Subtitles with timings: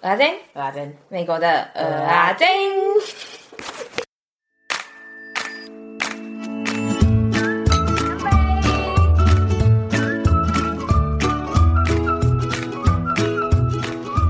[0.00, 2.46] 阿珍，阿珍，美国的呃阿珍。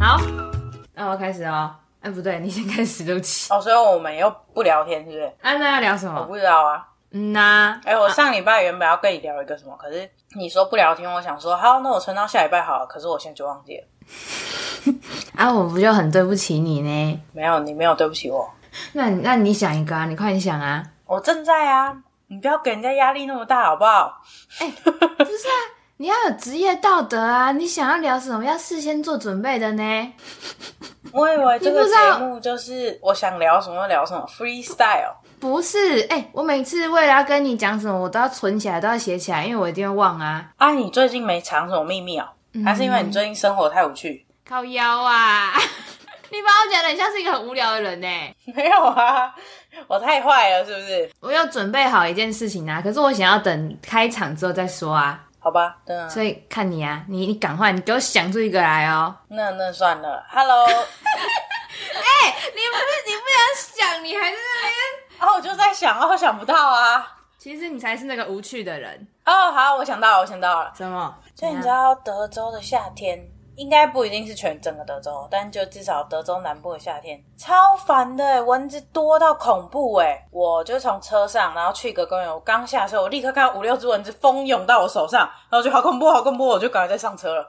[0.00, 0.16] 好，
[0.94, 1.74] 那我开始哦。
[2.00, 3.52] 哎，不对，你先开始，对不起。
[3.52, 5.24] 哦，所以我们又不聊天，是不是？
[5.42, 6.18] 啊，那要聊什么？
[6.20, 6.88] 我不知道啊。
[7.10, 7.80] 嗯呐、啊。
[7.84, 12.86] 哎，我上礼拜原本要跟你聊一个什么，可是你说不聊天，我想说好，那我存到下礼拜好了。
[12.86, 13.84] 可是我现在就忘记了。
[15.36, 17.20] 啊，我不就很对不起你呢？
[17.32, 18.48] 没有，你没有对不起我。
[18.92, 20.82] 那那你想一个啊，你快点想啊！
[21.06, 21.96] 我正在啊，
[22.28, 24.20] 你不要给人家压力那么大，好不好？
[24.60, 25.56] 哎，不是啊，
[25.98, 27.52] 你要有职业道德啊！
[27.52, 30.12] 你想要聊什么，要事先做准备的呢。
[31.12, 35.14] 我以为这个节目就是我想聊什么聊什么，freestyle。
[35.40, 40.50] 不是，哎、欸，我每次为了要跟你讲什么，我都要存起来，都要写起来，因为我一定会忘啊。
[40.56, 42.26] 啊，你最近没藏什么秘密哦？
[42.52, 44.26] 嗯、还是因为你最近生活太无趣？
[44.48, 45.52] 靠腰啊！
[46.30, 48.06] 你把我讲的很像是一个很无聊的人呢。
[48.54, 49.34] 没有啊，
[49.86, 51.10] 我太坏了，是不是？
[51.20, 55.24] 我要准备好一件事情啊，可是我想要等开场之后再说啊。
[55.40, 56.08] 好吧，对啊。
[56.08, 59.14] 所以看你啊，你你赶快，你给我想出一个来哦。
[59.28, 60.66] 那那算了，Hello。
[60.68, 65.28] 哎、欸，你不是你不想想，你还在那边？
[65.28, 67.17] 哦，我就在想，哦，想不到啊。
[67.38, 69.06] 其实你才是那个无趣的人。
[69.24, 70.72] 哦，好，我想到了，我想到了。
[70.76, 71.16] 什么？
[71.34, 73.24] 就你知道德州的夏天。
[73.58, 80.24] 应该不一定是全整个德州，但就至少德州南部的夏天超烦的，蚊子多到恐怖哎！
[80.30, 87.48] 我就从车上，然后去一个公园，我刚下车，我立刻看到五六只蚊子蜂涌到我手上，然后就好恐怖，好恐怖，我就赶快再上车了。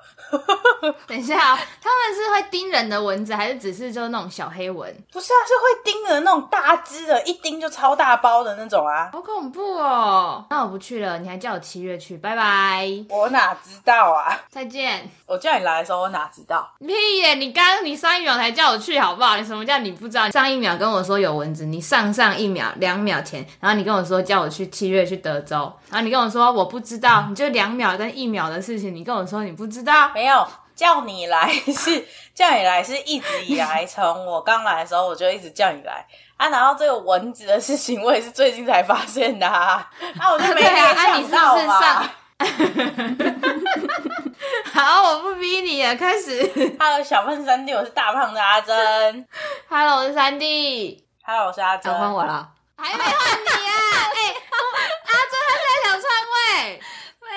[1.05, 4.91] 等一下啊，他们是会叮人的蚊子，还是只是就是那种小黑蚊？
[5.13, 10.43] 不是啊，是会叮人那种大只的，一叮就超大包的那种啊，好恐怖哦！
[10.49, 12.87] 那我不去了，你还叫我七月去，拜拜。
[13.09, 14.39] 我哪知道啊？
[14.49, 15.07] 再见。
[15.27, 15.98] 我叫你来的时候。
[16.01, 16.71] 我哪知道？
[16.79, 17.35] 屁耶！
[17.35, 19.37] 你刚刚你上一秒才叫我去，好不好？
[19.37, 20.29] 你什么叫你不知道？
[20.29, 30.11] 上一秒跟我说有蚊子，你上上一秒两秒前，然后你跟我说叫我去七月去德州，然后你跟我说我不知道，你就两秒跟一秒的事情，你跟我说你不知道？
[30.13, 36.05] 没有叫你来是 叫你来是一直以来从我刚来的时候我就一直叫你来
[36.37, 40.61] 啊，然后这个蚊子的事情我也是最近才发现的啊，啊我就没
[40.95, 42.09] 想到嘛。
[44.73, 46.49] 好，我不逼你了，开始。
[46.79, 49.27] Hello，小胖三弟，我是大胖的阿珍。
[49.67, 51.05] Hello，我是三弟。
[51.23, 51.93] Hello，我是阿珍。
[51.93, 53.51] 换我了，还没换你啊？
[54.15, 56.81] 哎、欸，阿珍他现在想篡位，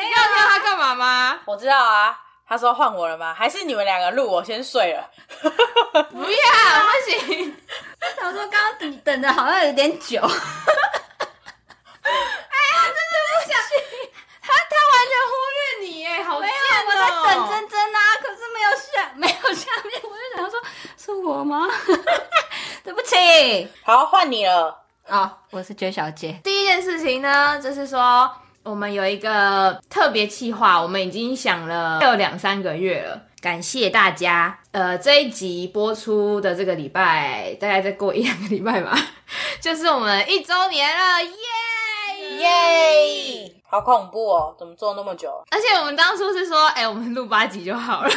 [0.01, 1.41] 你知道他干嘛吗？
[1.45, 2.17] 我知道啊，
[2.49, 3.35] 他说换我了吗？
[3.37, 5.11] 还是你们两个录，我先睡了？
[5.43, 5.57] 不要，
[6.23, 7.57] 不行。
[8.23, 10.21] 我说刚刚等等的好像有点久。
[15.83, 20.61] 等珍珍啊，可是没有下， 没有下面，我就想说，
[20.97, 21.69] 是我吗？
[22.85, 24.69] 对不起，好，换你了
[25.09, 25.33] 啊、哦！
[25.51, 26.39] 我是娟小姐。
[26.45, 28.31] 第一件事情呢，就是说
[28.63, 33.21] 我们有一个特别计划，我们已经想了有两三个月了。
[33.41, 34.57] 感谢大家。
[34.71, 38.97] 呃，这一集播出的这个礼拜，大概再过一两个礼拜吧，
[39.61, 41.31] 就是我们一周年了，耶
[42.39, 43.55] 耶！
[43.73, 44.55] 好恐怖哦！
[44.59, 45.33] 怎么做那么久？
[45.51, 48.11] 而且我们当初是说，哎、欸，我们录八集就好了。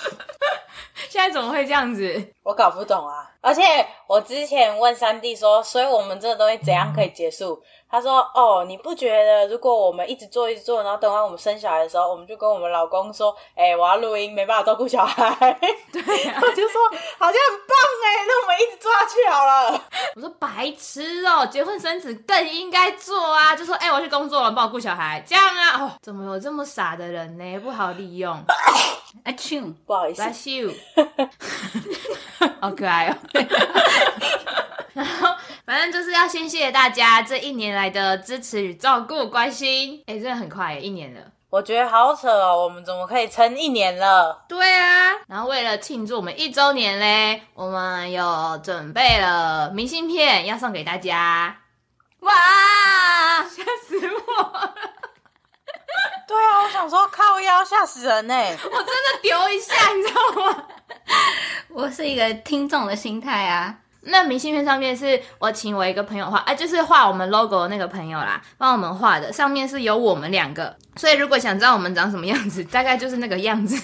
[1.08, 2.32] 现在怎么会这样子？
[2.42, 3.29] 我搞不懂啊！
[3.40, 3.62] 而且
[4.06, 7.62] 我之前问三弟说，所以我们这个东西怎样可以结束？
[7.92, 15.34] 他说：“哦，你不觉得如果我们一直做一直做，然后等完我们生小孩的时候，我们就跟我们老公说，哎、欸，我要录音，没办法照顾小孩。
[15.92, 16.80] 对啊”，我就说
[17.18, 19.82] 好像很棒哎，那我们一直做下去好了。
[20.14, 23.56] 我说白痴哦，结婚生子更应该做啊！
[23.56, 25.82] 就说哎、欸，我去工作了，帮我顾小孩，这样啊？
[25.82, 27.58] 哦，怎么有这么傻的人呢？
[27.58, 28.40] 不好利用。
[29.24, 30.22] 阿秋，不好意思。
[30.22, 30.72] Bless you。
[32.60, 33.16] 好可爱哦。
[34.94, 35.36] 然后。
[35.66, 40.02] 反正就是要先谢谢大家这一年来的支持与照顾、关心。
[40.06, 41.20] 哎，真的很快，一年了。
[41.48, 44.44] 我觉得好扯哦，我们怎么可以撑一年了？
[44.48, 45.12] 对啊。
[45.28, 51.56] 然后为了庆祝我们一周年嘞，我们有准备了明信片要送给大家。
[52.20, 52.32] 哇！
[53.44, 54.74] 吓死我了！
[56.26, 58.34] 对啊，我想说靠腰吓死人呢。
[58.34, 60.20] 我真的丢一下，你知道
[60.52, 60.64] 吗？
[61.70, 63.76] 我是一个听众的心态啊。
[64.02, 69.30] 那明信片上面是我请我一个朋友画，哎、啊，就是画我们 logo 的那个朋友啦，帮我们画的。
[69.30, 73.76] 上面是有我们两个，所以如果想知道我们长什么样子，大概就是那个样子。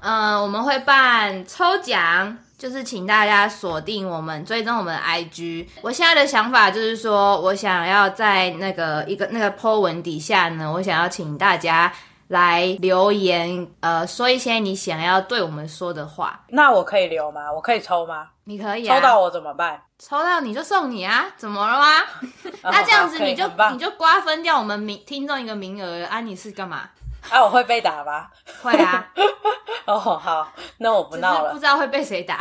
[0.00, 5.68] 嗯、 我们会办抽奖，就是请大家锁定我们，追踪我们的 IG。
[5.80, 11.90] 我现在的想法就是说，我想要在那个一个那个 po 文底下呢，我想要请大家
[12.28, 16.40] 来留言，呃，说一些你想要对我们说的话。
[16.48, 17.52] 那我可以留吗？
[17.52, 18.28] 我可以抽吗？
[18.44, 18.96] 你可以啊。
[18.96, 19.82] 抽到我怎么办？
[19.98, 21.26] 抽到你就送你啊？
[21.36, 22.02] 怎么了吗？
[22.64, 26.20] 那这样子你就你就瓜分掉我们名听众一个名额啊？
[26.20, 26.88] 你是干嘛？
[27.30, 28.26] 啊，我会被打吗？
[28.62, 29.06] 会啊。
[29.86, 31.52] 哦，好，那我不闹了。
[31.52, 32.40] 不知道会被谁打，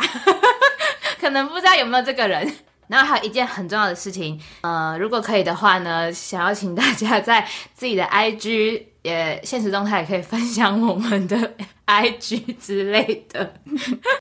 [1.20, 2.56] 可能不知道有没有这个人。
[2.88, 11.54] 然后还有一件很重要的事情，呃，如果可以的话呢，想要请大家在自己的 IG 也现实动态也可以分享我们的
[11.86, 13.54] IG 之类的，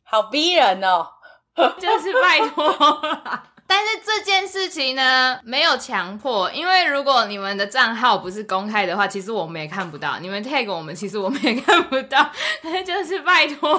[0.04, 1.06] 好逼人哦，
[1.78, 2.78] 就是拜托。
[3.64, 10.18] 但是这件事情呢，没有强迫，因为如果你们的账号不是公开的话，其实我们也看不到。
[10.18, 12.30] 你们 tag 我们，其实我们也看不到。
[12.84, 13.78] 就是拜托。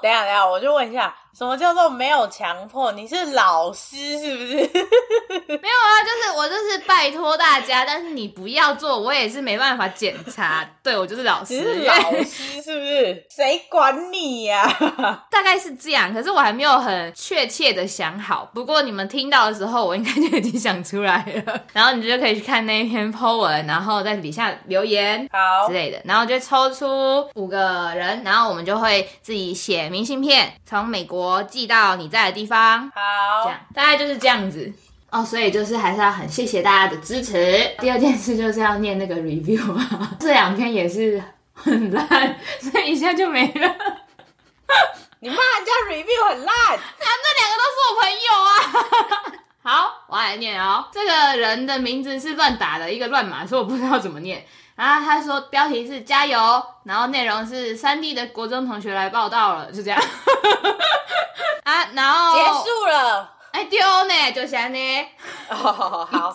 [0.00, 1.12] 等一下，等一下，我就问一下。
[1.36, 2.90] 什么叫做没有强迫？
[2.92, 4.56] 你是老师是不是？
[5.48, 10.68] 没有啊，就是我就是拜托大家，但是你不要做，我也是没办法检查。
[10.82, 13.26] 对，我就是老师，你是老师 是不是？
[13.34, 14.62] 谁管你呀、
[14.96, 15.26] 啊？
[15.30, 18.50] 大概是这样，可是我还没有很确切的想好。
[18.54, 21.60] 不过你们听到的时候，我应该就已经想出来了。
[21.72, 31.17] 然后你就可以去看那一篇 po 文，然后在底下留言好之类的，然后就抽出五个人，然后我们就会自己写明信片，从美国。
[31.18, 34.72] 我寄到你在的地方，好，这样大概就是这样子
[35.10, 35.24] 哦。
[35.24, 37.74] 所以就是还是要很谢谢大家的支持。
[37.80, 41.20] 第二件事就是要念那个 review 啊， 这两篇也是
[41.54, 42.06] 很烂，
[42.62, 43.76] 所以一下就没了。
[45.20, 46.54] 你骂人家 review 很烂，
[47.00, 48.52] 那那两个都是我朋友啊。
[49.60, 50.86] 好，我来念哦。
[50.92, 54.46] 这个人的名字是乱打的一个乱码，所以我不知道怎么念。
[54.78, 56.38] 然后他说标题是加油，
[56.84, 60.00] 然后内容是三 D 的国中同学来报到了，就这样。
[61.66, 65.08] 啊，然后结束了，哎丢呢，就像呢。
[65.48, 66.32] 哦，好，好，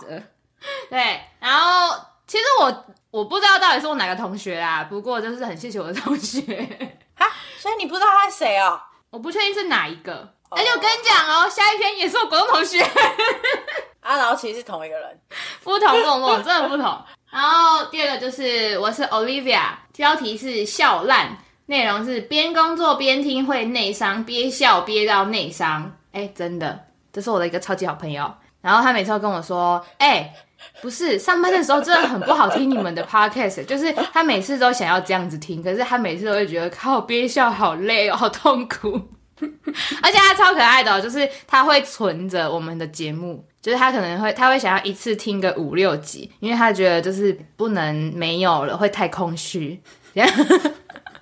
[0.90, 1.95] 对，然后
[2.28, 6.42] 其实我我不知道到底是我哪个同学啦，不过就是很谢谢我的同学。
[7.16, 7.25] 哈，
[7.57, 8.78] 所以你不知道他是谁哦？
[9.10, 10.34] 我不确定是哪一个。
[10.50, 12.84] 而且我跟你讲哦，下一篇也是我国中同学。
[14.01, 15.22] 啊，然后其实是同一个人，
[15.63, 17.01] 不同不同，真的不同。
[17.34, 19.62] 然后第二个就是我是 Olivia，
[19.96, 21.36] 标题是笑烂，
[21.66, 25.92] 内容是边工作边听会内伤，憋笑憋到内伤。
[26.12, 26.80] 哎，真的，
[27.12, 28.32] 这是我的一个超级好朋友。
[28.62, 30.32] 然后他每次都跟我说，哎，
[30.80, 39.02] 不是上班的时候真的很不好听你们的 podcast，就是他每次都想要这样子听，可是他每次都会觉得靠憋笑好累哦，好痛苦。
[40.01, 49.81] 而且他超可爱的哦，就是他会存着我们的节目，就是他可能会他会想要一次听个五六集，因为他觉得就是不能没有了，会太空虚。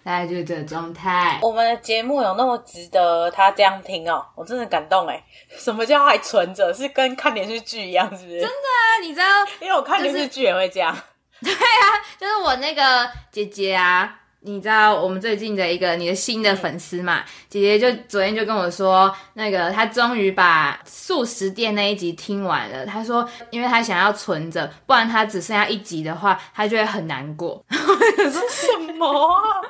[0.04, 1.38] 大概就是这个状态。
[1.44, 4.26] 我们的节目有那么值得他这样听哦？
[4.36, 5.24] 我真的感动哎！
[5.56, 6.74] 什么叫还存着？
[6.74, 8.40] 是跟看连续剧一样，是不是？
[8.40, 9.26] 真的啊，你知道？
[9.60, 10.98] 因为我看连续剧也会这样。
[11.44, 11.86] 对啊，
[12.20, 14.21] 就是我那个姐姐啊。
[14.44, 17.24] 你知道我们最近的一个你的新的粉丝嘛？
[17.48, 22.84] 姐姐就昨天就跟我说，那个她终于把素食店那一集听完了。
[22.84, 27.64] 她说，因为她想要存着，不然她只剩下一集的话，她就会很难过。
[27.70, 29.62] 我说什么啊？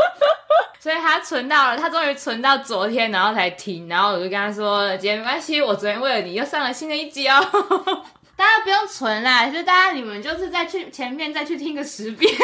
[0.80, 3.86] 所以她存到了，她终于存到昨天，然后才听。
[3.86, 7.44] 然后我就跟她说，姐姐没关系，我昨天为了你又上了新的一集哦。
[8.36, 12.32] 大家不用存啦，就大家你们就是再去前面再去听个十遍。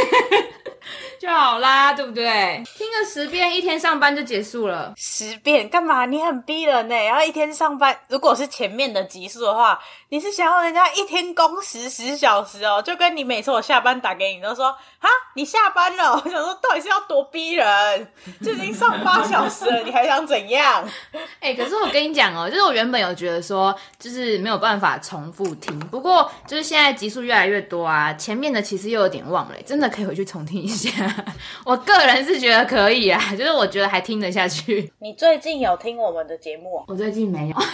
[1.21, 2.61] 就好啦，对不对？
[2.77, 4.93] 听个十遍，一天上班就结束了。
[4.97, 6.05] 十遍干嘛？
[6.07, 6.95] 你很逼人呢。
[6.97, 12.83] 然后一天上班，如果是前面的集数的话，你是想要人家一天工时十小时哦？
[12.83, 16.15] 就跟你每次我下班打给你都说，哈，你下班了。
[16.25, 18.13] 我想说，到底是要多逼人？
[18.45, 20.85] 就已经上八小时了，你还想怎样？
[21.39, 25.81] 哎、欸，可是我跟你讲哦，就是我原本有觉得说，就是没有办法重复听。
[25.91, 30.91] 不过就是现在集数越来越多啊，前面的其实又有点忘了，真的可以回去重听一下。
[31.65, 34.93] 我个人是觉得可以啊，就是我觉得还听得下去。
[34.99, 36.85] 你最近有听我们的节目啊？
[36.89, 37.57] 我最近没有。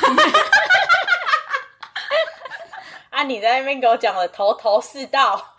[3.10, 5.56] 啊，你在那边给我讲的头头是道。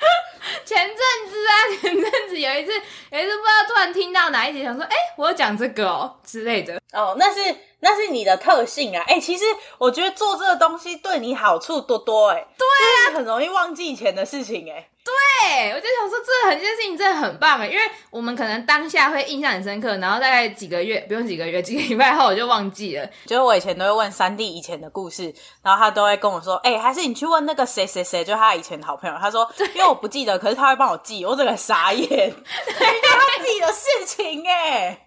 [0.64, 0.96] 前阵
[1.30, 2.72] 子啊，前阵子有一次，
[3.12, 6.80] 有一次不知道突然听到哪一集，想说，哎、欸，我有讲这个哦之类的。
[6.94, 7.40] 哦，那是
[7.82, 9.04] 那是你的特性啊。
[9.08, 9.46] 哎、欸，其实
[9.78, 12.46] 我觉得做这个东西对你好处多多哎。
[12.58, 12.68] 对
[13.08, 14.88] 啊，很容易忘记以前的事情哎。
[15.02, 17.82] 对，我就想说，这很件事情真的很棒哎，因为
[18.12, 23.10] 我们可能当下会印象很深刻，然后大概几个月，不用几个月，几个礼拜后我就忘记了。
[23.26, 25.34] 就是我以前都会问三弟以前的故事，
[25.64, 29.18] 然后他都会跟我说，哎、欸，还是你去问那个谁谁谁，就他以前的好朋友。
[29.20, 32.32] 他说，因为我不记得，可是他会帮我记，我整个傻眼， 因为
[33.02, 35.06] 他自己的事情哎。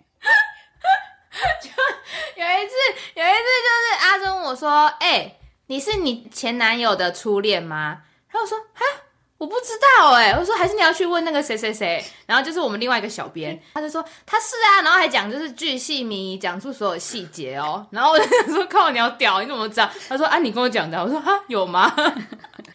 [1.63, 1.69] 就
[2.37, 2.75] 有一次，
[3.15, 8.03] 有一次就是阿忠我说，哎、欸，你是你前男友的初恋吗？
[8.31, 8.85] 然后我说，哈。
[9.39, 18.25] 我不知道哎、欸，我说还是你要去问那个谁谁谁，然后就是我们另外一个小编，他就说他是啊，然后还讲就是巨细靡遗讲出所有细节哦，然后我就
[18.55, 19.91] 说靠，你要屌，你怎么知道？
[20.09, 21.93] 他说啊，你跟我讲的，我说哈有吗？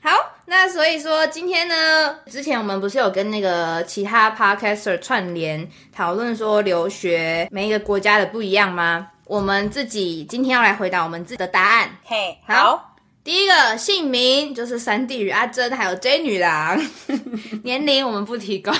[0.09, 9.09] 好，那所以说今天呢，之前我们不是有跟那个其他 podcaster 串联讨论说留学每一个国家的不一样吗？
[9.25, 11.89] 我们自己今天要来回答我们自己的答案。
[12.05, 12.55] 嘿，好。
[12.55, 16.81] 好第一个姓名就是三弟与阿珍，还有 J 女郎。
[17.65, 18.73] 年龄我们不提供。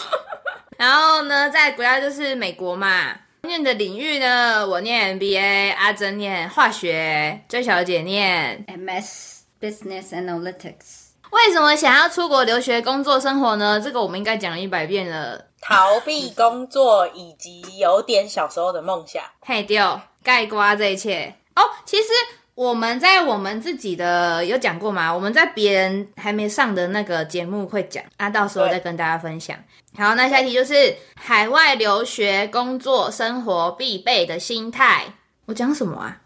[0.76, 3.14] 然后呢，在国家就是美国嘛。
[3.44, 11.08] 念的领域呢，我念 MBA，阿珍念化学，J 小姐念 MS Business Analytics。
[11.30, 13.80] 为什么想要出国留学、工作、生活呢？
[13.80, 15.46] 这个我们应该讲了一百遍了。
[15.60, 19.22] 逃避工作以及有点小时候的梦想。
[19.40, 22.08] 嘿，丢盖瓜这一切哦，其实。
[22.54, 25.14] 我们在我们自己的有讲过吗？
[25.14, 29.56] 我们在别人还没上的那个节目会讲，啊，到时候再跟大家分享。
[29.96, 35.04] 好，那下一题就是海外留学、工作、生活必备的心态。
[35.46, 36.20] 我讲什么啊？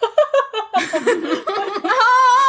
[0.00, 1.90] 哦，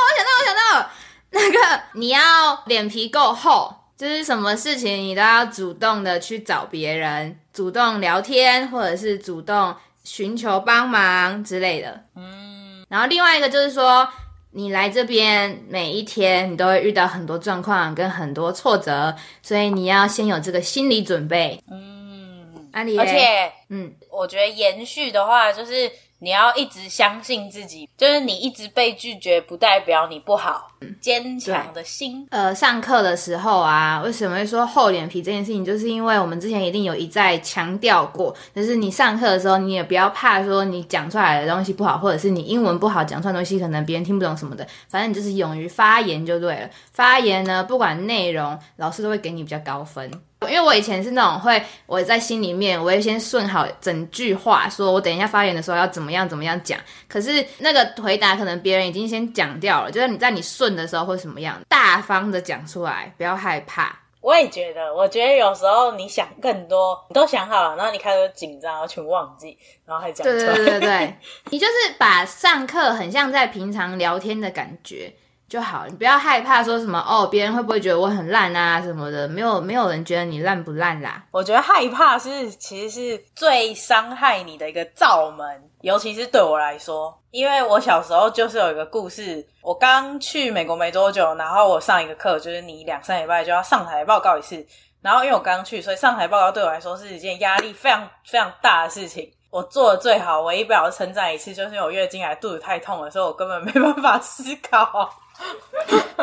[0.06, 0.90] 我想到，我想到，
[1.32, 2.20] 那个你要
[2.66, 12.04] 脸皮够厚，就是什么事情你都要主动的去找别人，主动聊天，或者是主动寻求帮忙之类的。
[12.16, 12.86] 嗯。
[12.90, 14.08] 然后另外一个就是说，
[14.52, 21.62] 你来这边每一天，你都会遇到很多状况跟很多挫折，所以你要先有这个心理准备。
[21.70, 25.92] 嗯，安利，而且，嗯，我觉得延续的话就是。
[26.20, 30.69] 你要一直相信自己，就是你一直被拒绝，不代表你不好。
[31.02, 32.28] 坚强的心。
[32.32, 35.64] 呃，上课的时候啊，为什么会说厚脸皮这件事情？
[35.64, 46.70] 就是因为我们之前一定有一再强调过，就是你上课的时候，你也不要怕说你讲出来的东西不好，或者是你英文不好讲出来的东西可能别人听不懂什么的，反正你就是勇于发言就对了。
[46.92, 50.10] 发言呢，不管内容，老师都会给你比较高分。
[50.44, 56.80] 因为我以前是那种会，我在心里面，我会先顺好整句话，说我等一下发言的时候要怎么样怎么样讲。
[57.10, 63.98] 可是那个回答可能别人已经先讲掉了，就是你在你顺的时候会什么样，大方的讲出来，不要害怕。
[64.22, 70.46] 我也觉得，我觉得有时候你想更多，你都想好了，然后你开始紧张，然后全忘记，然后还讲出来。
[70.46, 71.18] 对对对 对，
[71.52, 75.14] 你就是把上课很像在平常聊天的感觉。
[75.48, 79.28] 就好，你不要害怕说什么哦，别人会不会觉得我很烂啊什么的？
[79.28, 81.24] 没有，没有人觉得你烂不烂啦。
[81.32, 94.66] 我觉得害怕是其实是最伤害你的一个罩门，尤其是对我来说，因为我小时候就是有一个故事，我刚去美国没多久，然后我上一个课就是你两三礼拜就要上台报告一次，
[95.02, 99.32] 然后因为我刚去，所以上台报告对我来说是一件压力非常非常大的事情。
[99.50, 105.10] 我做的最好，唯一不要称赞一次，就是因为我月经来肚子太痛了，所以我根本没办法思考。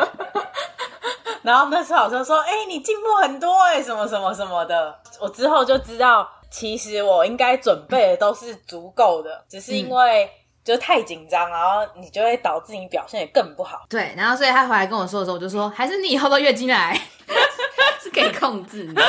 [1.43, 10.29] 然后那时候老师说：“哎、你进步很多哎、什么什么什么的。”我之后就知道，其实我应该准备的都是足够的，只是因为
[10.63, 13.85] 就太紧张，然后你就会导致你表现也更不好。
[13.89, 16.99] 对，然后所以他回来跟我说的时候，我就说：“还是你以后都月经来，
[18.01, 19.01] 是可以控制的，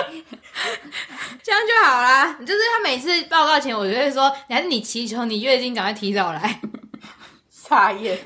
[1.43, 6.61] 这样就好啦。”就是他每次报告前，我就会说：“还是你祈求你月经赶快提早来。”
[7.51, 8.19] 撒野。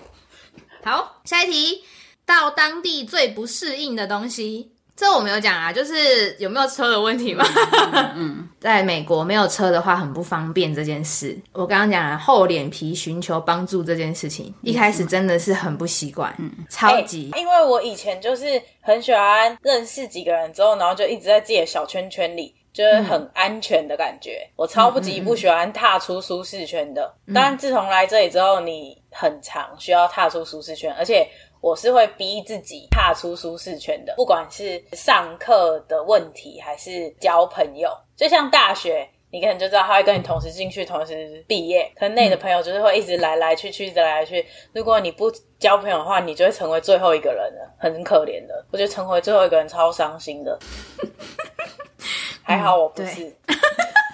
[0.85, 1.85] 好，下一题，
[2.27, 4.72] 到当地最不适应的东西，
[5.03, 7.45] 这我没有讲啊，就是有没有车的问题嘛。
[7.93, 11.37] 嗯，嗯，在美国没有车的话很不方便这件事。
[11.53, 17.41] 我刚刚讲了厚脸皮寻求帮助这件事情，一开始真的是很不习惯，嗯，超级、欸。
[17.41, 22.55] 因为我以前就是很喜欢认识几个人之后，然后就一直在自己的小圈圈里。
[22.73, 27.03] 就是很安全的感觉，嗯、我超不级不喜欢踏出舒适圈的。
[27.27, 31.29] 嗯嗯嗯、但自从来这里之后，你很常需要踏出舒适圈，而且
[31.63, 34.15] 我是会逼自己踏出舒适圈的。
[34.17, 41.89] 不管是上课的问题，还是交朋友，就像大学，你可能就知道他会跟你同时进去，同时毕业。
[41.97, 44.45] 可能那的朋友就是会一直来来去去，一直来来去。
[44.73, 48.67] 如果你不交朋友的话，你就会成为最后一个人了，很可怜的。
[48.73, 50.59] 我觉得成为最后一个人超伤心的。
[52.43, 53.33] 还好我不是，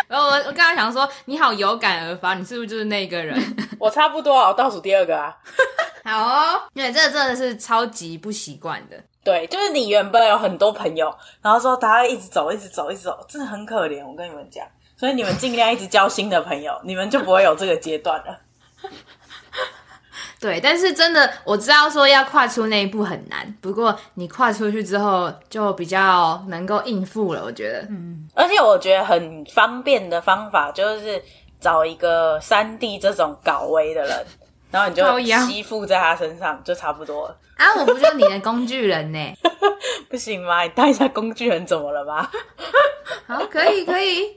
[0.07, 3.35] 然 后我我刚刚想说，你好有感而发，你是不是就是那个人？
[3.81, 5.35] 我差不多啊，我倒数第二个啊。
[6.09, 8.97] 好哦，因为这真的是超级不习惯的。
[9.23, 14.07] 对，就是你原本有很多朋友，然后说大家一直走，一直走，一直走，真的很可怜。
[14.07, 18.39] 我跟你们讲，所以你们尽量一直交新的朋友，你们就不会有这个阶段了。
[20.41, 27.81] 对，但是真的我知道说要跨出那一步很难，不过你跨出去之后就比较能够应付了，我觉得。
[27.91, 31.21] 嗯，而且我觉得很方便的方法就是
[31.61, 34.27] 找一个三 D 这种搞微的人，
[34.71, 37.37] 然后你就吸附在他身上，就差不多了。
[37.57, 39.35] 啊，我不就是你的工具人呢？
[40.09, 40.63] 不行吗？
[40.63, 42.31] 你当一下工具人怎么了吗？
[43.27, 44.37] 好，可以，可以。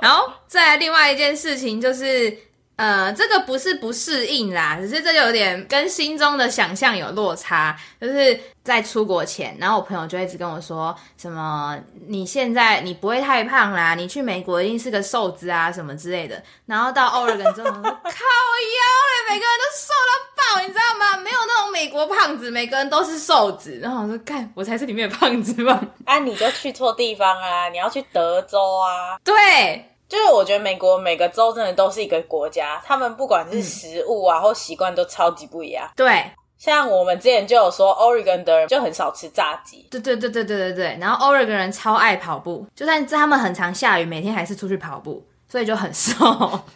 [0.00, 2.36] 然后再来另外一件事情就是。
[2.76, 7.76] 呃，这个不是不适应啦，只是这有点跟心中的想象有落差。
[8.00, 11.78] 就是在出国前，然后我朋友就一直跟我说什么
[12.08, 21.16] ：“你现在你不会太胖啦，你去美国一定是个瘦子啊，什么之类的。”然后到 Oregon 之后，我说：“靠腰嘞，每个人都瘦到爆，你知道吗？
[21.18, 27.68] 没有那种美国胖子，每个人都是瘦子。”然后我说：“干，我才是里面的胖子吧？”啊，你就去错地方啊！
[27.68, 29.16] 你要去德州啊！
[29.22, 29.90] 对。
[30.08, 35.90] 就是我觉得美国每个州真的都是一个国家，他们不管是食物啊、嗯、或习惯都超级不一样。
[35.96, 39.86] 对，像我们之前就有说，Oregon 的人就很少吃炸鸡。
[39.90, 40.98] 对对对对对对对。
[41.00, 46.14] 然后 Oregon 人超爱跑步，就算他们很常下雨，每天还是出去跑步，所以就很瘦。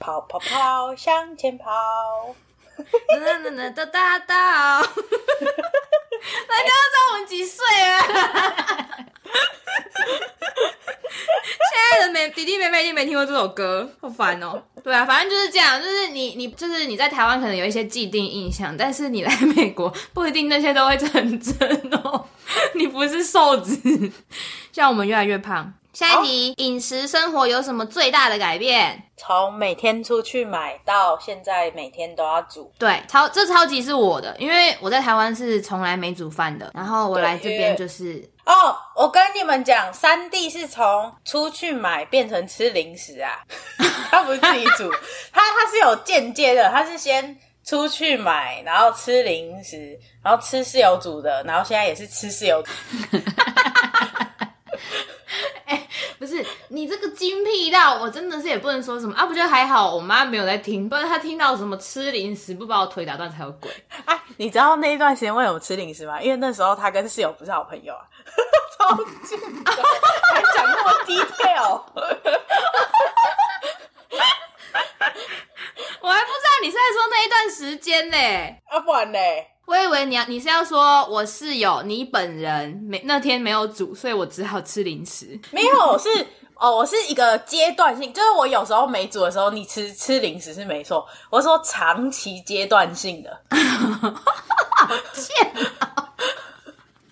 [0.00, 1.70] 跑跑跑，向前跑。
[2.78, 2.84] 哒
[3.18, 4.80] 哒哒哒哒哒。
[4.80, 4.88] 人
[6.48, 8.02] 家知道我们几岁啊？
[11.70, 14.60] 现在的妹弟弟妹妹一定没听过这首歌，好烦哦。
[14.82, 21.56] 对啊，反正就是这样，就是你你就是你在台湾可能有一些既定印象，但是你来美国不一定那些都会成真
[21.92, 22.24] 哦。
[22.74, 23.78] 你不是瘦子，
[24.72, 25.72] 像我们越来越胖。
[25.92, 26.82] 下一题，饮、oh.
[26.82, 29.00] 食生活有什么最大的改变？
[29.16, 32.72] 从每天出去买到现在每天都要煮。
[32.78, 38.28] 对，超这超级是我的，因为我在台湾是从来没煮饭的，然后我来这边就是。
[38.48, 43.44] 哦，我跟你们讲，三弟是从出去买变成吃零食啊，
[44.10, 44.90] 他不是自己煮，
[45.30, 52.70] 他他是有间接的，他是先出去买，然后吃零食，然后吃室友煮的，然后现在也是吃室友煮。
[56.18, 59.24] 不是你这个精辟到，我真的是也不能说什么啊！
[59.24, 63.70] 不就还好，我妈没有在听，不然她听到什么吃零食，不把我腿打断才有鬼。
[64.04, 66.20] 啊，你知道那一段时间为什么吃零食吗？
[66.20, 68.02] 因为那时候她跟室友不是好朋友啊，
[68.78, 69.72] 超近的，
[70.34, 71.82] 还讲那么 detail。
[76.00, 78.16] 我还不知道你是在说那一段时间呢，
[78.66, 79.18] 啊，不然呢？
[79.78, 85.38] 我以为你要你是要说我室友你本人没那天没有煮，所以我只好吃零食。
[85.52, 86.08] 没有，是
[86.56, 91.06] 哦，我是一个阶段性，就是我有时候没煮的时候，你吃吃零食是没错。
[91.30, 96.04] 我说长期阶段性的，好贱啊！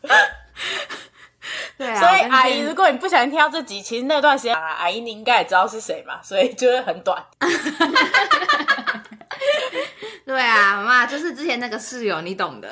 [1.79, 7.24] 对啊，所以阿姨，如果你不想听到这集，其实那段时间啊阿姨你应该也知道是谁嘛，所以就会很短。
[10.25, 12.68] 对啊，妈，就是之前那个室友，你懂的。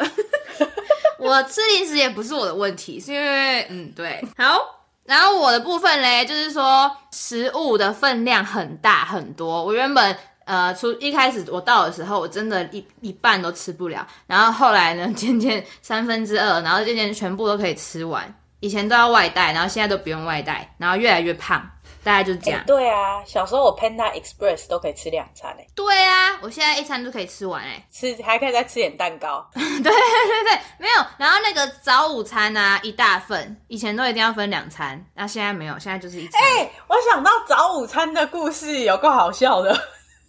[1.18, 4.22] 我吃零食也不是我的问题，是因为嗯，对。
[4.36, 4.60] 好，
[5.04, 9.64] 然后我的部分嘞，就是说食物的分量很大很多。
[9.64, 14.06] 我原本呃，从一开始我到的时候，我真的一一半都吃不了。
[14.26, 18.34] 然后后来呢，渐渐三分之二，然后渐渐全部都可以吃完。
[18.60, 21.70] 以前都要外带，然后现在都不用外带，然后越来越胖。
[22.04, 22.66] 大概就是这样、欸。
[22.66, 25.68] 对啊，小时候我 Panda Express 都可以吃两餐诶、欸。
[25.74, 27.86] 对啊，我现在一餐都可以吃完诶、欸。
[27.90, 29.44] 吃还可以再吃点蛋糕。
[29.54, 30.94] 对对对对，没有。
[31.16, 36.40] 然后那个早午餐啊，一大份，以前都一定要分两餐，那现在没有，现在就是一餐。
[36.42, 39.74] 哎、欸，我想到早午餐的故事，有够好笑的。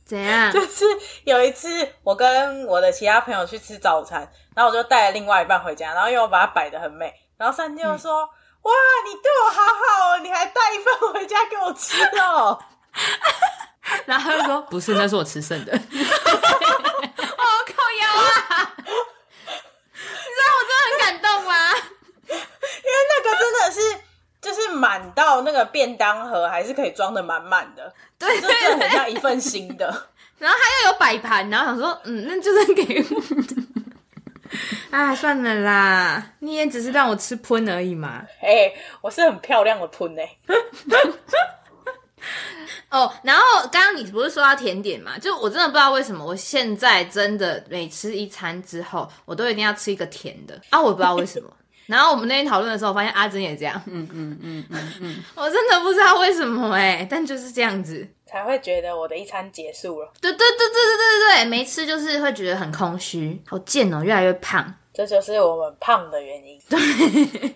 [0.05, 0.51] 怎样？
[0.53, 0.85] 就是
[1.25, 4.19] 有一次，我跟我的其他朋友去吃早午餐，
[4.55, 8.27] 然后我就带了另外一半回家，然后因为我把它摆得很美，然后三弟就说。
[8.65, 8.71] 嗯哇，
[9.05, 12.59] 你对我好好哦，你还带一份回家给我吃哦。
[14.05, 15.71] 然后他就说：“不是，那是我吃剩的。
[15.77, 15.95] ”哦，靠
[18.01, 18.73] 腰啊！
[18.77, 18.83] 你
[20.01, 21.53] 知道我真的很感动吗？
[22.27, 22.41] 因为
[23.11, 23.77] 那个真的是
[24.41, 30.07] 就是满到那个便当盒还是可以装的满满的，对，就真的很像一份新的。
[30.39, 33.21] 然后他又有摆盘，然后想说：“嗯，那就是给我。”
[34.91, 38.23] 啊，算了啦，你也只是让我吃喷而已嘛。
[38.41, 40.37] 哎、欸，我是很漂亮的喷哎。
[42.89, 45.17] 哦，然后刚刚你不是说到甜点嘛？
[45.19, 50.79] 就我真的不知道为什么，我现在真的每吃一餐之后，我都一定要吃一个甜的啊！
[50.79, 51.49] 我不知道为什么。
[51.87, 53.81] 然后我们那天讨论的时候，我发现阿珍也这样。
[53.85, 58.07] 嗯嗯嗯嗯嗯， 我真的不知道为什么哎、欸，但就是这样子。
[58.25, 60.11] 才会觉得我的一餐结束了。
[60.19, 64.73] 对对对对对对对，没吃就是会觉得很空虚，好贱哦，越来越胖。
[64.93, 66.59] 这就是我们胖的原因。
[66.69, 67.55] 对。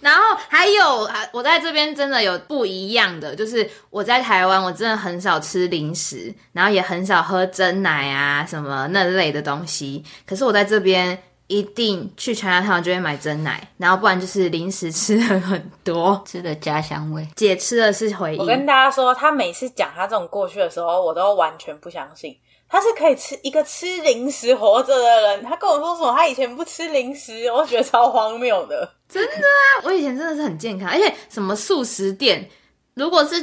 [0.00, 10.04] 然后还有，我在这边真的有不一样的，就是我在台湾，我真的很少吃零食，然后也很少喝真奶啊什么那类的东西。
[10.26, 17.26] 可是我在这边一定去全家堂就会买真奶，然后不然就是零食吃的很多，吃的家乡味。
[17.36, 18.38] 姐吃的是回忆。
[18.38, 22.36] 我跟大家说，他每次讲他这种过去的时候，我都完全不相信。
[22.68, 25.44] 他是可以吃一个吃零食活着的人。
[25.44, 26.12] 他跟我说什么？
[26.12, 28.90] 他以前不吃零食，我觉得超荒谬的。
[29.08, 32.50] 真的啊，我以前真的是很健康，而且什么素食店，
[32.94, 33.36] 如果是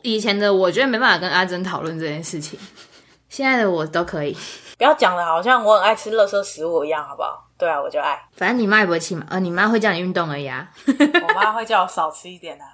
[0.00, 2.58] 以前的，我觉得没办法跟阿珍讨论这件事情。
[3.28, 4.34] 现在的我都可以。
[4.78, 7.49] 不要讲的好像我很爱吃垃圾食物一样，好不好？
[7.60, 8.20] 对啊，我就爱。
[8.36, 10.66] 反正你妈也不会气嘛，呃，你妈会叫你运动而已啊。
[10.88, 12.64] 我妈会叫我少吃一点啊。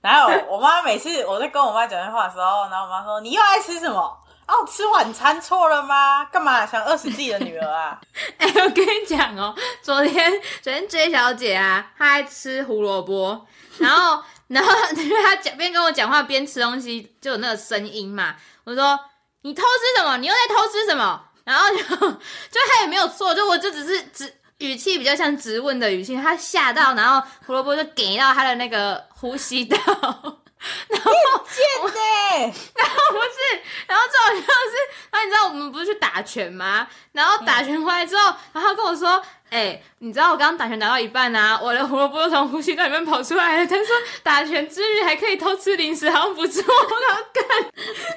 [0.00, 4.00] 然后我妈每次我在跟我妈讲电话的时候，然后我妈说：“你又爱吃什么？
[4.46, 6.24] 啊，我吃晚餐错了吗？
[6.24, 8.00] 干嘛想饿死自己的女儿啊？”
[8.38, 13.46] 哎、欸，我跟你讲哦，昨天昨天 J 小姐啊，她爱吃胡萝卜，
[13.78, 18.34] 然后 然后因为她讲边跟我讲话边吃东西，就有那个声音嘛。
[18.64, 18.98] 我说
[19.42, 20.16] ：“你偷吃什么？
[20.16, 31.12] 你又在偷吃什么？”然后就就他也没有错，就我就只是只语气比较像质问的语气，他吓到，然后胡萝卜就给到他的那个呼吸道，然后
[31.48, 34.74] 贱呢，然后不是，然后最好笑是，
[35.10, 36.86] 然后你知道我们不是去打拳吗？
[37.12, 39.22] 然后打拳回来之后，嗯、然后跟我说。
[39.52, 43.66] 哎、欸，你知道我刚刚打拳打到一半啊，我的胡萝卜从呼吸道里面跑出来了。
[43.66, 43.86] 他说
[44.22, 46.62] 打拳之余还可以偷吃零食，好像不错。
[46.62, 47.44] 然后干，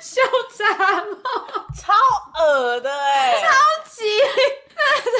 [0.02, 0.22] 羞
[0.58, 0.66] 杂
[1.02, 1.94] 了，超
[2.42, 3.50] 恶的哎、欸，超
[3.90, 4.04] 级，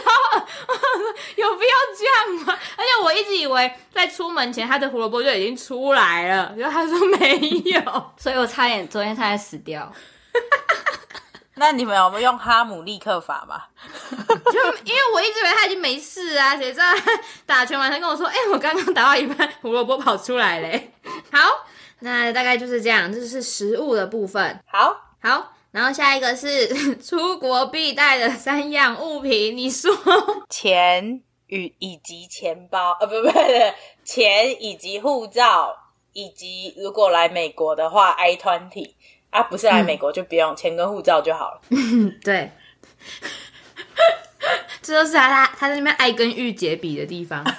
[0.06, 1.16] 超恶。
[1.36, 2.58] 有必要这样吗？
[2.78, 7.82] 而且我一直以为在出门前他的胡萝卜就已经出来了，然后他说没有，
[8.18, 9.92] 所以我差点昨天差点死掉。
[11.58, 13.64] 那你们有没有用哈姆立克法吗？
[14.52, 20.92] 就因为我一直以为他已经没事啊，谁知道他打拳完他跟我说：“哎、欸，我刚刚打到一半，胡萝卜跑出来嘞。
[21.32, 21.40] ”好，
[22.00, 24.60] 那大概就是这样，这是食物的部分。
[24.68, 29.96] 好，好，然后下一个是出国必带的三样物品，你说
[30.50, 33.40] 钱与以及钱包，呃，不不不，
[34.04, 35.74] 钱以及护照，
[36.12, 38.92] 以及如果来美国的话，I-20。
[39.36, 41.62] 啊，不是来美国就不用钱跟护照就好了。
[41.70, 42.52] 嗯， 对，
[44.82, 47.44] 这就是他他他在那边爱跟御姐比的地方。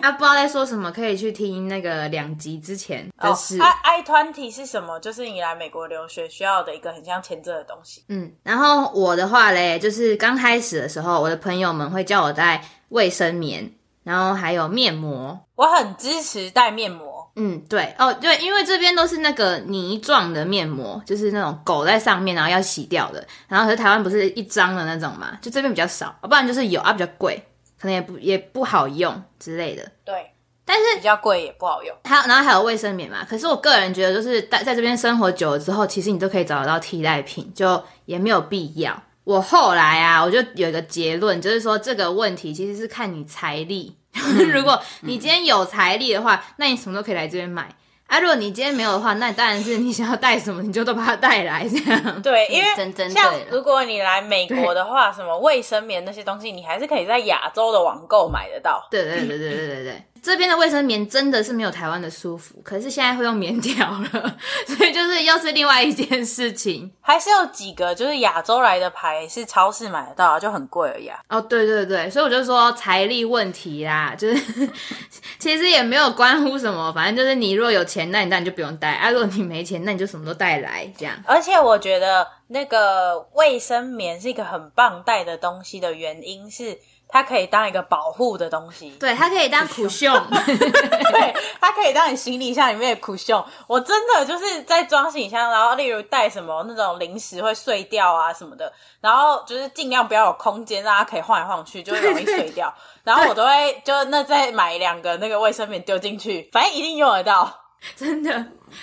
[0.00, 3.60] 啊，不知道在说什么，可以去听那个两集之前的事。
[3.60, 4.98] 哦、I I 团体是什么？
[5.00, 8.04] 就是你来美国留学需要的一个很像签证的东西。
[8.08, 13.72] 嗯，然后我的话嘞，就是刚开始的时候，我的朋友们会叫我带卫生棉，
[14.04, 15.38] 然后还有面膜。
[15.56, 17.07] 我很支持带面膜。
[17.40, 23.24] 嗯，对哦，对，因为这边都是那个泥状的面膜，就是那种狗在上面，然后要洗掉的。
[23.46, 27.40] 然后可是台湾不是一张的那种嘛，就这边比较少，不然就是有啊，比较贵，
[27.80, 29.88] 可能也不也不好用之类的。
[30.04, 30.32] 对，
[30.64, 31.96] 但是比较贵也不好用。
[32.04, 33.24] 还有，然后还有卫生棉嘛。
[33.24, 39.00] 可是我个人觉得，就是在在这边生活久了之后，其实你都可以找得到替代品，就也没有必要。
[39.22, 43.94] 我后来啊，我就有一个结论，就是说这个问题其实是看你财力。
[44.52, 47.68] 如果你今天有财力的话，那你什么都可以来这边买。
[48.06, 52.22] 啊，如果你今天没有的话，那当然是你想要带什么，你就都把它带来这样。
[52.22, 58.88] 对，因为像如果你来美国的话，什么卫生棉那些东西，你还是可以在亚洲的网购买得到。
[58.90, 60.02] 对对对对对对对。
[60.22, 66.90] 这边的卫生棉真的是没有台湾的舒服，可是现在会用棉条了， 所以就是又是另外一件事情。
[67.00, 71.18] 还是有几个就是亚洲来的牌是超市买得到，就很贵而已啊。
[71.28, 74.68] 哦，对对对，所以我就说财力问题啦，就是
[75.38, 81.14] 其实也没有关乎什么，反正就是你如果有钱，那你当然就不用带；啊，如果你没钱，那你就什么都带来这样。
[81.26, 86.78] 而且我觉得那个卫生棉是一个很棒带的东西的原因是。
[87.08, 93.42] 它可以当一个保护的东西，对，它可以当 cushion， 对，它可以当你行李箱里面的 cushion。
[93.66, 102.72] 我真的就是在装行李箱，然后例如带什么那种零食会碎掉啊什么的，然后就是尽量不要有空间让它可以晃来晃去，就会容易碎掉。
[103.04, 107.50] 然后我都会就那再买两个那个卫生棉丢进去，反正一定用得到，
[107.96, 108.30] 真的。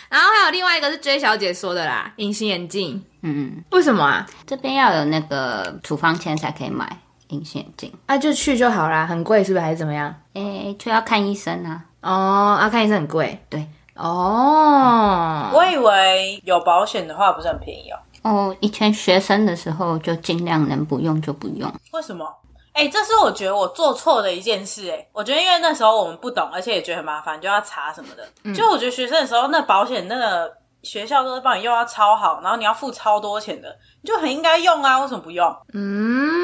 [0.09, 4.25] 然后还有另外一个是 J 小姐说的啦，隐形眼镜，嗯，为什么啊？
[4.47, 6.97] 这边要有那个处方签才可以买。
[7.29, 10.13] 隐形眼镜啊，就去就好啦，很贵是不是还是怎么样？
[10.33, 11.83] 诶，就要看医生啊。
[12.01, 13.39] 哦，啊，看医生很贵。
[13.49, 17.97] 对，哦、嗯，我以为有保险的话不是很便宜哦。
[18.23, 21.71] 哦，以前学生的时候就尽量能不用就不用。
[21.93, 22.27] 为什么？
[22.73, 24.91] 诶，这是我觉得我做错的一件事。
[24.91, 28.27] 哎，我觉得因为那时候我们不懂，而且也觉得很麻烦，就要查什么的。
[28.43, 30.51] 嗯、就我觉得学生的时候，那保险那个
[30.83, 35.55] 学校都是帮你用到超好，然后你要付超多钱的，你就很应该用啊，为什么不用？
[35.73, 36.34] 嗯。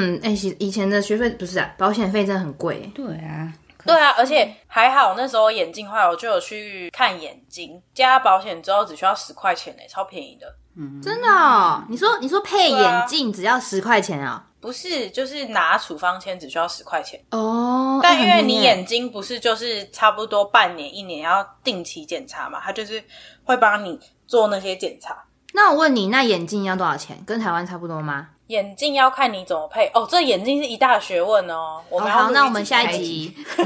[0.00, 2.90] 嗯，哎、欸，以前的学费不是啊，保险费真的很贵。
[2.94, 3.52] 对啊，
[3.84, 10.46] 对啊，而且还好那时候眼镜坏，我就有去看眼睛，加保险之后只需要十块钱呢，超便宜的。
[10.76, 11.84] 嗯，真的哦？
[11.88, 14.46] 你说你说配眼镜只要十块钱啊？
[14.60, 17.98] 不是，就是拿处方签只需要十块钱哦。
[18.02, 23.02] 但因为你眼睛不是就是差不多半年一年要定期检查嘛，他就是
[23.42, 25.16] 会帮你做那些检查。
[25.52, 27.18] 那我问你，那眼镜要多少钱？
[27.26, 28.28] 跟台湾差不多吗？
[28.50, 30.04] 眼镜要看你怎么配哦。
[30.10, 31.80] 这眼镜是一大学问哦。
[31.88, 33.32] 我们好，好，那我们下一集。
[33.56, 33.64] 这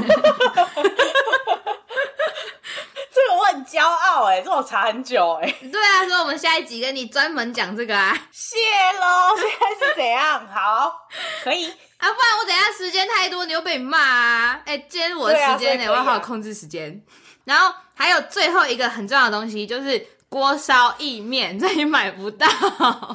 [3.27, 5.55] 个我很骄傲哎，这我查很久哎。
[5.71, 8.15] 对啊，所以我们下一集跟你专门讲这个啊。
[8.31, 8.57] 谢
[8.99, 10.45] 喽，现在是怎样？
[10.53, 11.07] 好，
[11.43, 11.65] 可以
[11.97, 14.61] 啊，不然我等一下时间太多，你又被你骂啊。
[14.65, 17.03] 哎，今天我的时间呢，啊啊、我要好好控制时间。
[17.45, 20.07] 然后还有最后一个很重要的东西就是。
[20.35, 22.45] 锅烧意面这里买不到，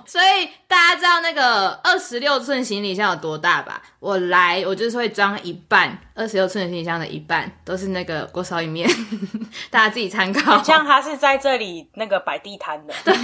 [0.06, 3.82] 所以大家知道那个二十六寸行李箱有多大吧？
[3.98, 8.88] 我来，我就是会装一半，二十六寸行李箱的一半都是那个锅烧意面，
[9.68, 10.62] 大家自己参考。
[10.62, 13.14] 像他是在这里那个摆地摊的，对，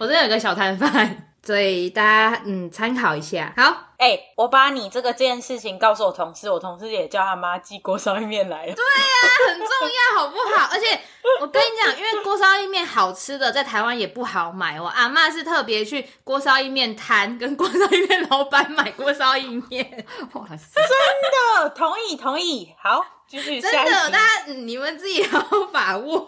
[0.00, 1.28] 我这边有个小摊贩。
[1.40, 3.54] 所以大家嗯参考一下。
[3.56, 8.72] 好，哎、欸，我把你这个这件事情告诉我同事，我同事也叫他妈寄锅烧意面来了。
[8.74, 10.68] 对呀、啊，很重要，好不好？
[10.70, 11.00] 而且
[11.40, 14.80] 我跟你讲，因为锅烧意面好吃的在台湾也不好买。
[14.80, 20.06] 我阿嬷是特别去锅烧意面摊跟锅烧意面老板买锅烧意面。
[20.34, 22.72] 哇塞，真的同意同意。
[22.80, 23.60] 好，继续。
[23.60, 26.16] 真的，大家、嗯、你们自己好好把握。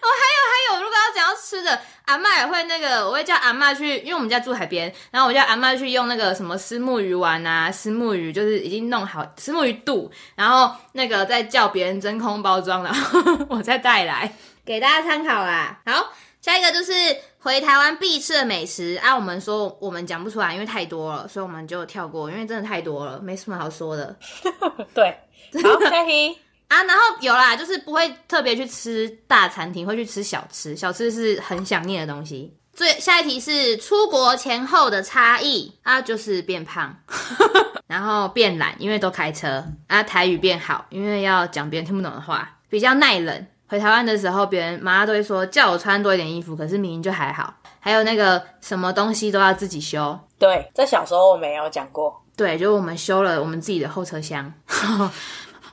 [0.00, 14.32] 哦，还有还有，如果要讲要吃的，阿嬷也会那个，我会叫阿嬷去，因为我们家住海边，然后我叫阿嬷去用那个什么虱目鱼丸啊，虱目鱼就是已经弄好虱目鱼肚，然后那个再叫别人真空包装，然后 我再带来
[14.64, 15.80] 给大家参考啦。
[15.84, 16.92] 好，下一个就是
[17.38, 24.16] 回台湾必吃的美食啊，我们说我们讲不出来，因为太多了，所以我们就跳过，因为真的太多了，没什么好说的。
[24.94, 25.16] 对，
[25.62, 26.38] 好，下一题。
[26.68, 30.74] 啊，然后有啦，就是不会特别去吃大餐厅，会去吃小吃。
[30.74, 32.56] 小吃是很想念的东西。
[32.74, 36.96] 最下一题是出国前后的差异啊，就是变胖，
[37.86, 40.02] 然后变懒，因为都开车啊。
[40.02, 43.46] 台语变好，因为要讲别人听不懂的话，比较耐冷。
[43.68, 47.54] 回台湾的时候，别人妈都会说叫我穿多一点衣服，可是明明就还好。
[47.80, 50.18] 还有那个什么东西都要自己修。
[50.38, 52.22] 对，在小时候我没有讲过。
[52.36, 54.52] 对，就是我们修了我们自己的后车厢。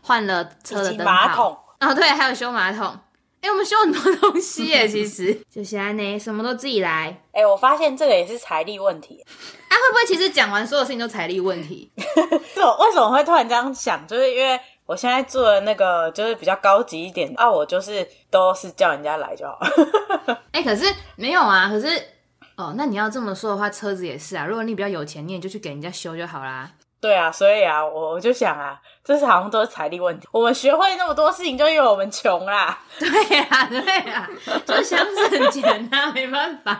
[0.01, 2.97] 换了车的灯泡，马桶哦，对，还有修马桶。
[3.41, 7.21] 哎、欸，我们修很多东西耶，其实 就现在呢，什么都自己来。
[7.32, 9.23] 哎、欸，我发现这个也是财力问题。
[9.69, 11.89] 啊，会不会其实讲完所有事情都财力问题？
[11.95, 14.06] 对，为什么会突然这样想？
[14.06, 19.60] 就是因为我现在做的那个就是比较高级一点啊，我就是都是叫人家来就好。
[20.52, 21.88] 哎、欸，可是没有啊，可是
[22.58, 24.45] 哦，那你要这么说的话，车子也是啊。
[24.45, 26.69] 如果你比较有钱，你也就去给人家修就好啦。
[27.01, 30.27] 对啊，所以啊，我我就想啊，这是好像都是财力问题。
[30.31, 32.77] 我们学会那么多事情，就因为我们穷啦。
[32.99, 33.79] 对呀、啊，对
[34.12, 36.79] 呀、啊，就想省钱啊，没办法。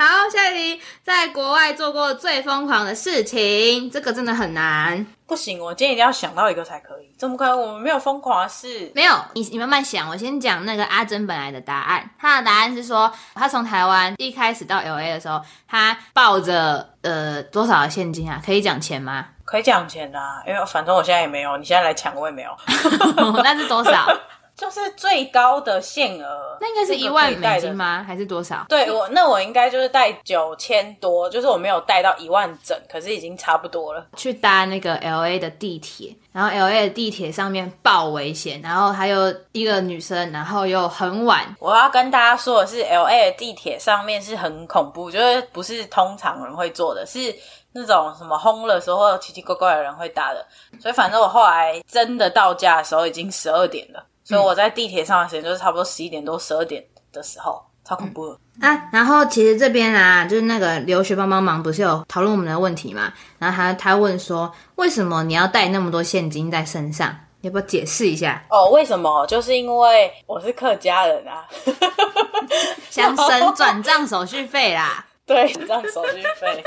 [0.00, 5.06] 好，下一题，在国外做过最疯狂的事情，这个真的很难。
[5.26, 7.14] 不行，我今天一定要想到一个才可以。
[7.18, 7.60] 怎么可能？
[7.60, 8.90] 我们没有疯狂的事。
[8.94, 10.08] 没有，你你慢慢想。
[10.08, 12.08] 我先讲那个阿珍本来的答案。
[12.18, 18.40] 她的答案是说，她从台湾一开始到 LA 的时候，她抱着呃多少的现金啊？
[18.42, 19.26] 可以讲钱吗？
[19.44, 22.50] 可以讲钱啊，因为反正我现在也没有，你现在来抢我也没有。
[23.44, 24.08] 那是多少？
[24.60, 28.04] 就是最高的限额，那应该是一万美金吗？
[28.06, 28.66] 还是多少？
[28.68, 34.06] 对我，那我应该就是带九千多，就是我没有带到一万整，可是已经差不多了。
[34.18, 41.56] 去搭那个 LA 的地铁，然后 LA 的地铁上面爆危险，然后还有一个女生，然后又很晚。
[41.58, 47.34] 我要跟大家说的是，LA 的地铁上面是很恐怖，就是不是通常人会坐的，是
[47.72, 50.46] 那种什么 homeless 或者奇奇怪怪的人会搭的。
[50.78, 54.04] 所以反正我后来真的到家的时候已经十二点了。
[54.30, 58.88] 所以我在地铁上的时间就是差不多十一点多、十二点的时候，超恐怖啊！
[58.92, 63.12] 然后其实这边啊，就是那个留学帮帮忙，不是有讨论我们的问题嘛？
[63.38, 67.14] 然后他他问说，为什么你要带那么多现金在身上？
[67.42, 68.44] 你要不要解释一下？
[68.50, 69.26] 哦，为什么？
[69.26, 71.44] 就是因为我是客家人啊，
[72.90, 75.04] 想省转账手续费啦。
[75.26, 76.62] 对，转账手续费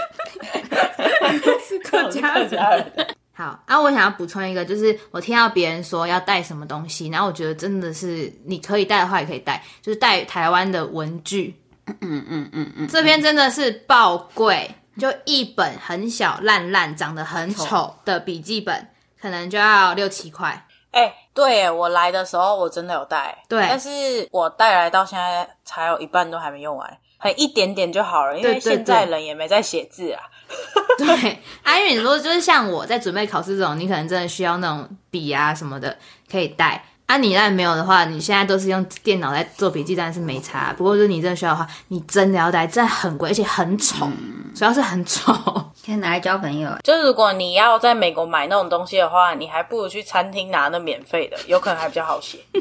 [1.66, 3.16] 是客家人。
[3.36, 14.70] 好，然后我想要补充一个，就是我听到别人说要带什么东西，然后我觉得真的是你可以带的话也可以带，就是带台湾的文具，嗯嗯嗯嗯嗯，这边真的是爆贵，
[15.00, 18.88] 就一本很小烂烂、长得很丑的笔记本，
[19.20, 20.68] 可能就要六七块。
[20.92, 23.90] 哎、欸，对，我来的时候我真的有带，对，但是
[24.32, 30.24] 我带来到现在才有一半都还没用完，还一点点就好了，因为现在人也没在写字啊。
[31.00, 35.98] 对，阿韵，你说就是像我在准备考试这种，你可能真的需要那种笔啊什么的
[36.30, 36.84] 可以带。
[37.06, 40.74] 啊，你那没有的话，你现在都是用电脑在做笔记，当然是没差。
[40.76, 45.34] 不过，就是你真的需要的话，你真的要带，真的很贵，而且很丑，嗯、主要是很丑，
[45.86, 46.72] 可以拿来交朋友。
[46.84, 52.40] 就如果你要在美国买那种东西的话，你还不如去餐厅拿那免费的，有可能还比较好写。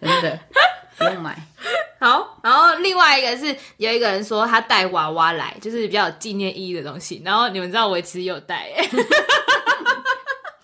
[0.00, 0.38] 真的，
[0.98, 1.36] 不用买。
[1.98, 7.22] 好，然后另外一个是有一个人说他带娃娃来，就是比较有纪念意义的东西。
[7.24, 8.70] 然后你们知道我其实有带，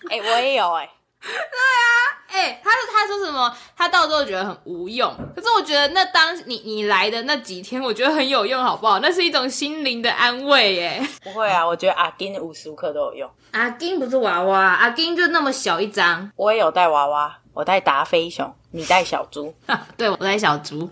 [0.09, 0.89] 哎、欸，我也有、欸，哎。
[1.31, 1.87] 对啊，
[2.27, 3.55] 哎、欸，他说他说什么？
[3.77, 8.99] 他到时候觉得很无用，可是我觉得那当你你来的那几天，我觉得很有用，好不好？
[8.99, 11.07] 那是一种心灵的安慰，耶。
[11.23, 13.31] 不会啊，我觉得阿金无时无刻都有用。
[13.51, 16.29] 阿金不是娃娃，阿金就那么小一张。
[16.35, 19.53] 我也有带娃娃，我带达菲熊，你带小猪。
[19.95, 20.89] 对，我带小猪。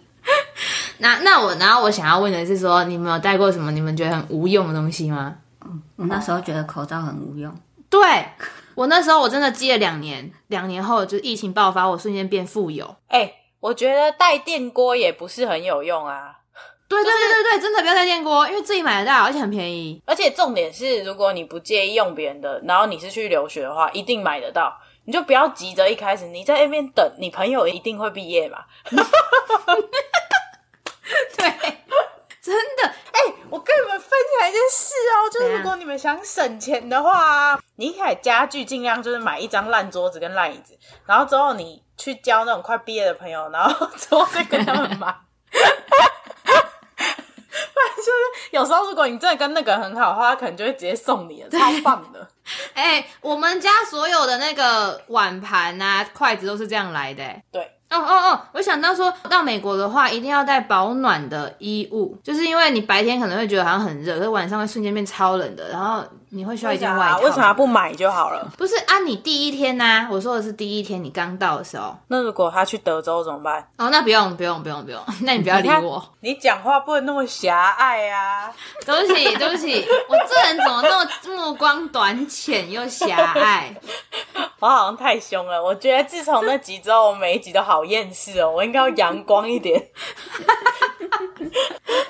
[0.99, 5.35] 那那我然后我想要问的是说，你们有带过什么你们觉得很无用的东西吗？
[5.65, 7.53] 嗯，我那时候觉得口罩很无用。
[7.89, 7.99] 对。
[8.81, 12.83] 我那时候我真的积了两年，两年后就疫情爆发，我瞬间变富有。
[13.09, 16.35] 哎、欸，我觉得带电锅也不是很有用啊。
[16.89, 20.01] 对对对对对，真的不要带电锅，因为自己买得到，而且很便宜。
[20.03, 24.75] 而且重点是，如果你不介意用别人的，然后你是去留学的话，一定买得到。
[25.05, 28.65] 你就不要急着一开始你在那边等，你朋友一定会毕业吧。
[31.37, 31.53] 对。
[32.41, 32.91] 真的，
[33.51, 34.09] 我跟你们分
[34.39, 45.13] 享一件事哦，就是如果你们想省钱的话，你一开家具尽量就是买一张烂桌子跟烂椅子，然后之后你去交那种快毕业的朋友，然后之后再跟他们买。
[45.51, 45.57] 不
[47.79, 48.11] 然就是
[48.51, 52.25] 有时候如果你真的跟那个人很好的话，他可能就会直接送你了，超棒的。
[52.73, 57.23] 哎、欸，我们家所有的那个碗盘啊、筷子都是这样来的。
[57.51, 57.69] 对。
[57.91, 58.41] 哦哦哦！
[58.53, 67.19] 我想到说到美国的话，一定要带保暖的衣物，就是因为你白天可能会觉得好像很热，可是晚上会瞬间变超冷的，然后你会需要一件外套。
[67.19, 68.49] 为什么不买就好了？
[68.57, 70.07] 不是啊，你第一天呢、啊？
[70.09, 71.93] 我说的是第一天，你刚到的时候。
[72.07, 73.67] 那如果他去德州怎么办？
[73.77, 76.01] 哦，那不用不用不用不用， 那你不要理我。
[76.21, 78.49] 你讲话不能那么狭隘啊！
[78.85, 83.75] 对不起对不起，我这人怎么那么目光短浅又狭隘？
[84.59, 85.61] 我好像太凶了。
[85.61, 88.51] 我觉得自从那集之后，我每一集都好厌世哦。
[88.51, 89.83] 我应该要阳光一点。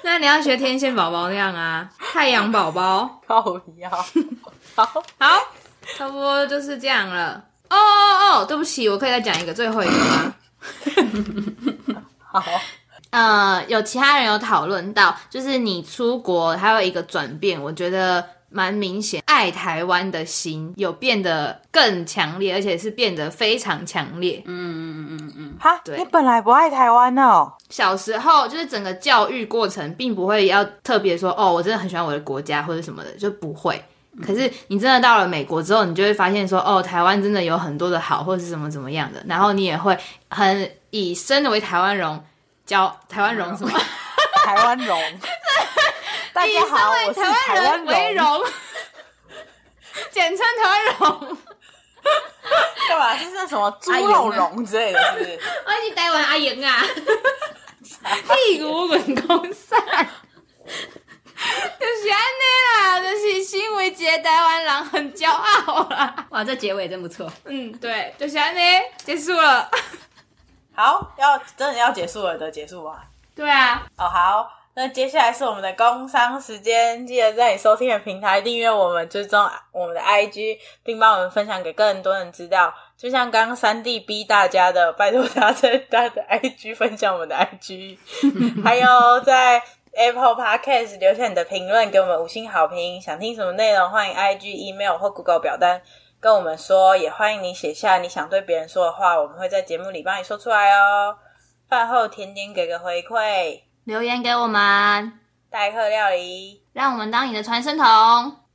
[0.04, 3.22] 那你要学天线宝宝那样啊，太阳宝宝。
[3.28, 3.44] 好，
[3.78, 3.90] 要。
[4.76, 4.86] 好，
[5.18, 5.48] 好，
[5.98, 7.44] 差不多就是这样了。
[7.70, 10.34] 哦哦哦，对不起，我可以再讲一个最后一个吗？
[12.20, 12.44] 好。
[13.12, 18.26] 呃，有其他人有讨论到，就是你出国还有一个转变，我觉得。
[18.52, 24.44] 蛮明显，爱台湾的心有变得更强烈，而且是变得非常强烈。
[24.46, 27.54] 嗯嗯嗯嗯嗯，哈，对，你本来不爱台湾哦。
[27.70, 33.84] 小时候就是整个教育过程，并不会要特别说哦，我真的很喜欢我的国家或者什么的，就不会。
[34.22, 39.98] 可是你真的到了美国之后，你就会发现说哦，台湾真的有很多的好，或者是怎么怎么样的，然后你也会
[40.30, 42.22] 很以身为台湾荣，
[42.66, 43.80] 叫台湾荣什么？
[44.44, 45.00] 台湾荣。
[46.34, 48.42] 大家好，我是台湾人为荣，
[50.12, 51.38] 简称台湾荣。
[52.88, 53.16] 干嘛？
[53.18, 55.00] 这是什么猪肉荣之类的？
[55.14, 55.40] 是不是？
[55.66, 56.82] 我是台湾阿莹啊！
[58.48, 59.86] 屁股滚公散，就
[61.86, 66.26] 是安尼啦，就是身为一个台湾人很骄傲啦。
[66.30, 67.30] 哇，这结尾真不错。
[67.46, 68.60] 嗯，对，就是安尼
[69.04, 69.70] 结束了。
[70.74, 73.04] 好，要真的要结束了的结束吧？
[73.36, 73.84] 对啊。
[73.98, 74.50] 哦，好。
[74.74, 82.74] 那接下来是我们的工商时间，记得在你收听的平台订阅我们，追踪我们的 IG，并帮我们分享给更多人知道。
[82.98, 87.98] 就像刚刚三弟逼大家的，拜托他在他的 IG 分享我们的 IG，
[88.64, 89.62] 还有在
[89.94, 93.02] Apple Podcast 留下你的评论，给我们五星好评。
[93.02, 95.82] 想听什么内容，欢迎 IG、email 或 Google 表单
[96.22, 101.18] 跟我们说，也欢迎你写下你想对别人说的话，我们会在节目里帮你说出来哦。
[101.68, 103.71] 饭后甜点给个回馈。
[103.92, 107.86] 留言给我们，代客料理，让我们当你的传声筒。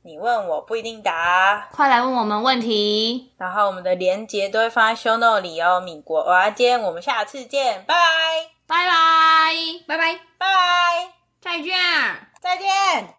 [0.01, 3.31] 你问我不一定答，快来问我们问题。
[3.37, 5.79] 然后我们的连接都会放在 show note 里哦。
[5.79, 8.07] 米国蚵仔煎，我们下次见，拜拜，
[8.65, 9.53] 拜拜，
[9.85, 10.47] 拜拜，拜拜，
[11.39, 11.77] 再见，
[12.41, 13.13] 再见。